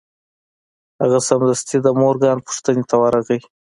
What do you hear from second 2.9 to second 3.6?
ورغی